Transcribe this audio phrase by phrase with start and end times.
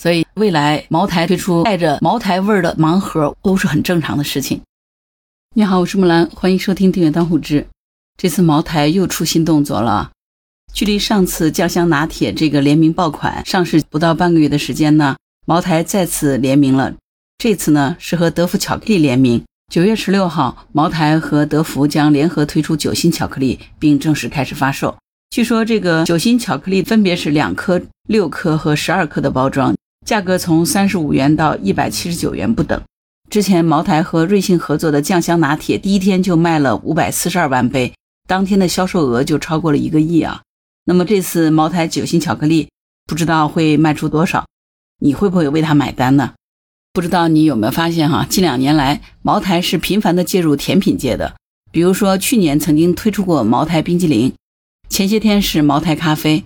[0.00, 4.58] 所以未来茅台推出带着茅台味儿的盲盒都是很正常的事情。
[5.54, 7.60] 你好，我是木兰，欢迎收听《订阅当户知》。
[8.16, 10.10] 这次茅台又出新动作了，
[10.72, 16.94] 距离上次酱香拿铁这个联名爆款上市不到半个月的时间呢，茅台再次联名了。
[17.36, 19.44] 这次呢是和德芙巧克力联名。
[19.70, 24.96] 九月十六号，茅台和德芙将联合推出酒心巧克力，并正式开始发售。
[25.28, 27.78] 据说这个酒心巧克力分别是两颗、
[28.08, 29.76] 六颗和十二颗的包装，
[30.10, 32.82] 价格从三十五元到一百七十九元不等。
[33.30, 37.94] 之前茅台和瑞幸合作的酱香拿铁，第一天就卖了五百四十二万杯，
[38.26, 40.42] 当天的销售额就超过了一个亿啊。
[40.84, 42.68] 那么这次茅台酒心巧克力，
[43.06, 44.46] 不知道会卖出多少？
[44.98, 46.32] 你会不会为它买单呢？
[46.92, 51.36] 不知道你有没有发现哈，近两年来，茅台是频繁的介入甜品界的。
[51.70, 54.32] 比如说，去年曾经推出过茅台冰激凌，
[54.88, 56.42] 前些天是茅台咖啡，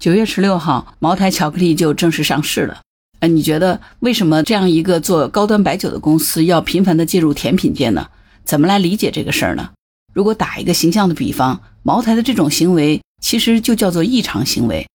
[0.00, 2.80] 九月十六号，茅台巧克力就正式上市了。
[3.20, 8.08] 呃，你觉得为什么这样一个做高端白酒的公司要频繁的介入甜品界呢？
[8.44, 9.70] 怎么来理解这个事儿呢？
[10.12, 14.86] 如果打一个形象的比方，茅台的这种行为其实就叫做异常行为。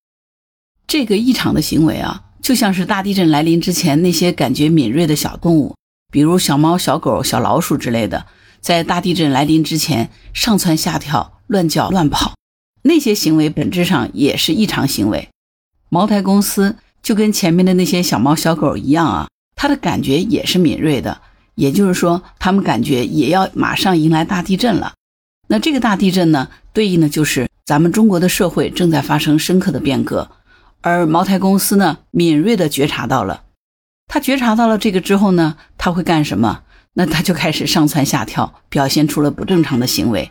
[0.88, 2.24] 这个异常的行为啊。
[2.42, 5.76] 就像是大地震来临之前，那些感觉敏锐的小动物，
[6.10, 8.26] 比如小猫、小狗、小老鼠之类的，
[8.62, 12.36] 在大地震来临之前上蹿下跳、乱叫乱跑，
[12.84, 15.28] 那些行为本质上也是异常行为。
[15.90, 21.22] 茅台公司就跟前面的那些小猫、小狗一样啊，它的感觉也是敏锐的，
[21.56, 24.94] 也就是说，他们感觉也要马上迎来大地震了。
[25.48, 30.30] 那这个大地震呢，对应的就是咱们中国的社会正在发生深刻的变革。
[30.82, 33.44] 而茅台公司呢，敏锐地觉察到了，
[34.08, 36.62] 他觉察到了这个之后呢，他会干什么？
[36.94, 40.30] 那他就开始上蹿下跳，表现出了不正常的行为。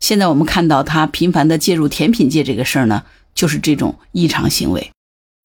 [0.00, 3.02] 现在我们看到他频繁地介入甜品界这个事儿呢，
[3.34, 4.90] 就是这种异常行为。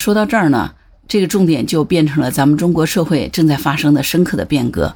[0.06, 0.75] 说到这儿呢，
[1.08, 4.95] 这个重点就变成了咱们中国社会正在发生的深刻的变革。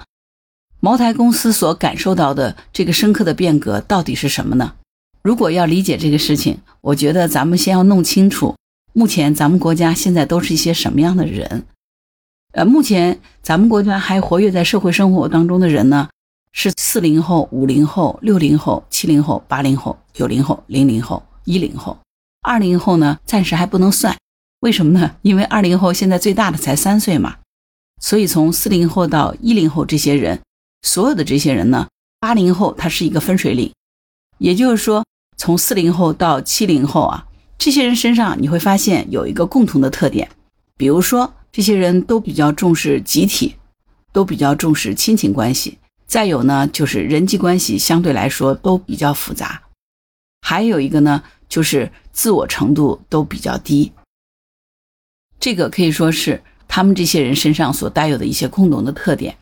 [0.82, 4.74] 茅台公司所感受到的这个深刻的变革到底是什么呢？
[5.24, 8.56] 如果要理解这个事情，我觉得咱们先要弄清楚。
[8.94, 11.64] 目前咱们国家现在都是一些什么样的人？
[12.54, 16.08] 呃，目前咱们国家还活跃在社会生活当中的人呢，
[16.52, 21.98] 是四零后、五零后、六零后、七零后、八零后、九零后、零零后、一零后。
[22.44, 24.16] 二零后呢，暂时还不能算，
[24.62, 25.16] 为什么呢？
[25.22, 27.38] 因为二零后现在最大的才三岁嘛。
[28.02, 30.42] 所以从四零后到一零后这些人，
[30.82, 31.88] 所有的这些人呢，
[32.20, 33.74] 八零后他是一个分水岭，
[34.38, 35.06] 也就是说，
[35.38, 37.26] 从四零后到七零后啊。
[37.58, 40.30] 这些人身上你会发现有一个共同的特点，
[40.78, 43.56] 比如说这些人都比较重视集体，
[44.14, 45.78] 都比较重视亲情关系，
[46.08, 49.62] 再有呢就是人际关系相对来说都比较复杂，
[50.40, 53.92] 还有一个呢就是自我程度都比较低。
[55.40, 59.38] 这个可以说是他们这些人身上所带有的一些共同的特点，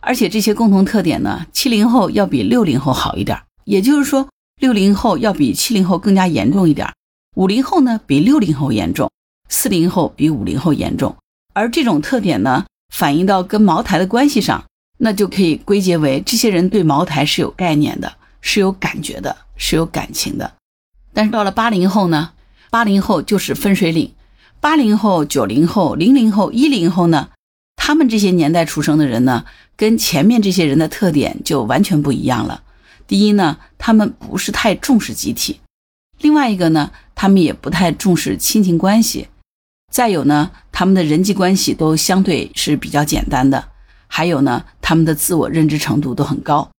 [0.00, 4.28] 而且这些共同特点呢，七零后要比六零后好一点，也就是说
[4.60, 6.88] 六零后要比七零后更加严重一点。
[7.36, 9.10] 五零后呢比六零后严重，
[9.48, 11.16] 四零后比五零后严重，
[11.52, 12.64] 而这种特点呢
[12.94, 14.64] 反映到跟茅台的关系上，
[14.98, 20.52] 那就可以归结为这些人对茅台是有概念的，是有感觉的，是有感情的。
[21.12, 22.32] 但是到了八零后呢，
[22.70, 24.12] 八零后就是分水岭，
[24.60, 27.30] 八零后、九零后、零零后、一零后呢，
[27.76, 29.44] 他们这些年代出生的人呢，
[29.76, 32.62] 跟前面这些人的特点就完全不一样了。
[33.06, 35.60] 第一呢，他们不是太重视集体。
[36.20, 39.28] 另外一个呢，他们也不太重视亲情关系，
[39.92, 43.68] 再有呢，他们的人际关系都相对是比较简单的，
[44.06, 46.70] 还有呢，他们的自我认知程度都很高。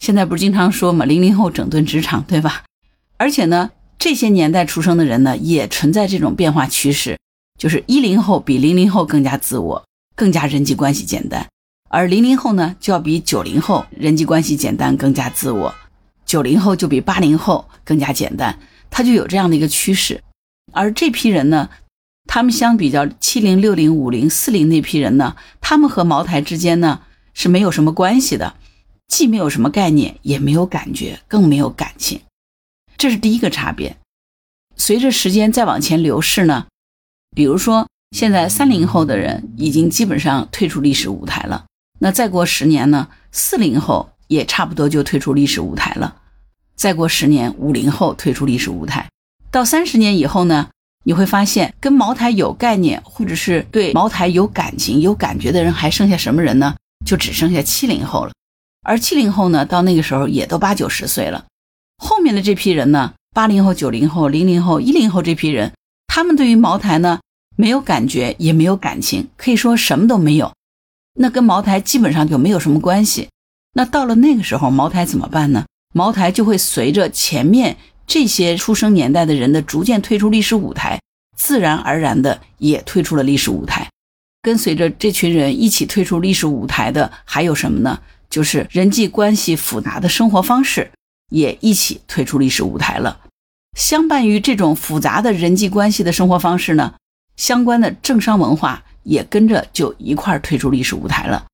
[0.00, 2.64] 现在不是经常说嘛，零零后整顿职场，对吧？
[3.16, 3.70] 而且呢，
[4.04, 7.18] 这些年代出生的人呢，也存在这种变化趋势，
[7.58, 9.82] 就是一零后比零零后更加自我，
[10.14, 11.48] 更加人际关系简单，
[11.88, 15.74] 而零零后呢，就要比九零后人际关系简单，更加自我。
[16.26, 18.58] 九零后就比八零后更加简单，
[18.90, 20.22] 他就有这样的一个趋势。
[20.72, 21.70] 而这批人呢，
[22.26, 27.00] 他们相比较七零、六零、五零、四零那批人呢，他们和茅台之间呢
[27.32, 28.54] 是没有什么关系的，
[29.08, 32.20] 既没有什么概念，也没有感觉，更没有感情。
[32.96, 33.96] 这是第一个差别。
[34.76, 36.66] 随着时间再往前流逝呢，
[37.34, 41.66] 比如说现在三零后的人已经基本上退出历史舞台了，
[42.00, 44.10] 那再过十年呢，四零后。
[44.26, 46.16] 也差不多就退出历史舞台了。
[46.74, 49.06] 再过十年，五零后退出历史舞台，
[49.50, 50.70] 到三十年以后呢，
[51.04, 56.74] 你会发现跟茅台有概念或者是对茅台有感情、有感觉的人还剩下什么人呢？
[57.04, 58.32] 就只剩下七零后了。
[58.82, 61.44] 而七零后呢，到那个时候也都八九十岁了。
[61.96, 65.72] 后面的这批人呢，八零后、九零后、零零后、一零后这批人，
[66.06, 67.20] 他们对于茅台呢，
[67.56, 70.52] 没有感觉，也没有感情，可以说什么都没有。
[71.14, 73.28] 那跟茅台基本上就没有什么关系。
[73.74, 75.64] 那到了那个时候，茅台怎么办呢？
[75.94, 77.76] 茅台就会随着前面
[78.06, 81.00] 这些出生年代的人的逐渐退出历史舞台，
[81.36, 83.88] 自然而然的也退出了历史舞台。
[84.42, 88.00] 跟随着这群人一起退出历史舞台的还有什么呢？
[88.28, 90.90] 就是人际关系复杂的生活方式
[91.34, 93.18] 也一起退出历史舞台了。
[93.76, 96.94] 相伴于这种复杂的人际关系的生活方式呢，
[97.36, 101.46] 相关的政商文化也跟着就一块退出历史舞台了。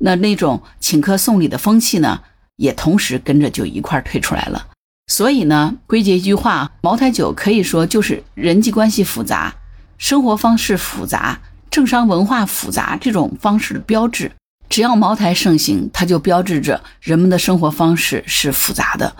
[0.00, 2.22] 那那种请客送礼的风气呢？
[2.56, 4.66] 也同时跟着就一块退出来了，
[5.06, 9.54] 所以呢，归结一句话，茅台酒可以说就是人际关系复杂、
[9.96, 11.40] 生活方式复杂、
[11.70, 14.32] 政商文化复杂这种方式的标志。
[14.68, 19.16] 只要茅台盛行，它就标志着人们的生活方式是复杂的。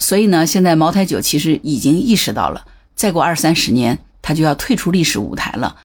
[0.00, 5.78] 所以呢，现在茅台酒其实已经意识到了，再过二三十年，它就要退出历史舞台了。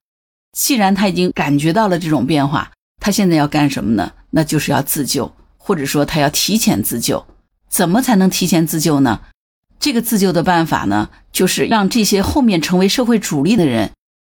[0.58, 2.72] 既然他已经感觉到了这种变化，
[3.02, 4.14] 他现在要干什么呢？
[4.32, 5.36] 那就是要自救。
[5.58, 7.26] 或者说他要提前自救，
[7.68, 9.22] 怎么才能提前自救呢？
[9.80, 13.90] 这个自救的办法呢，就是让这些后面成为社会主力的人，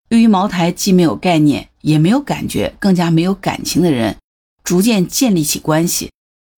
[0.07, 4.17] 对于茅台既没有概念，也没有感觉，更加没有感情的人，
[4.63, 6.11] 逐渐建立起关系，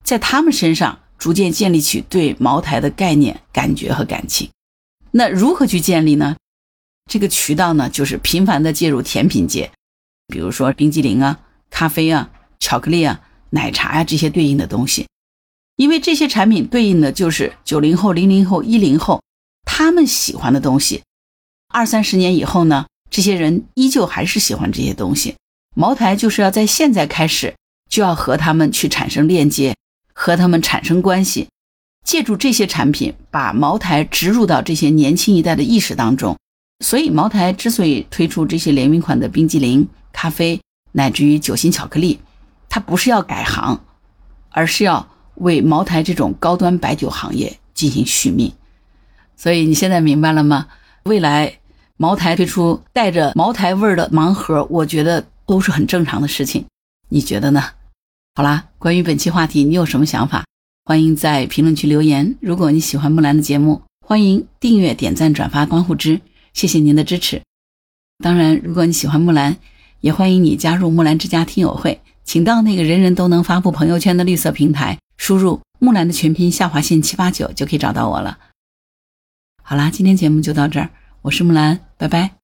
[0.04, 4.50] 在他们身上逐渐建立起对茅台的概念、感觉和感情。
[5.12, 6.36] 那如何去建立呢？
[7.10, 9.72] 这个渠道呢，就是频繁的介入甜品界，
[10.28, 11.40] 比如说冰激凌啊、
[11.70, 13.22] 咖啡啊、巧克力啊。
[13.52, 15.08] 奶茶呀，这些对应的东西，
[15.76, 19.24] 因为这些产品对应的就是九零后、零零后、一零后
[19.66, 21.02] 他们喜欢的东西。
[21.74, 25.36] 二三十年以后呢，这些人依旧还是喜欢这些东西。
[25.76, 27.54] 茅台就是要在现在开始
[27.90, 29.76] 就要和他们去产生链接，
[30.14, 31.48] 和他们产生关系，
[32.06, 36.38] 借助这些产品把茅台植入到这些年轻一代的意识当中。
[36.84, 40.60] 所以，茅台之所以推出这些联名款的冰激凌、咖啡，
[40.94, 42.20] 乃至于酒心巧克力。
[42.70, 43.82] 它不是要改行，
[44.50, 48.54] 而是要为茅台这种高端白酒行业进行续命。
[49.36, 50.68] 所以你现在明白了吗？
[51.04, 51.59] 未来
[52.02, 56.66] 茅台推出带着茅台味儿的盲盒，我觉得都是很正常的事情。
[57.10, 57.62] 你觉得呢？
[58.36, 60.46] 好啦，关于本期话题，你有什么想法？
[60.86, 62.38] 欢迎在评论区留言。
[62.40, 66.22] 如果你喜欢木兰的节目，欢迎订阅、点赞、转发、关注之，
[66.54, 67.42] 谢谢您的支持。
[68.24, 69.58] 当然，如果你喜欢木兰，
[70.00, 72.00] 也欢迎你加入木兰之家听友会。
[72.24, 78.38] 请到那个人人都能发布朋友圈的绿色平台，输入木兰的全拼下划线七八九就可以找到我了。
[79.62, 80.90] 好啦，今天节目就到这儿，
[81.24, 82.39] 我是木兰，拜拜。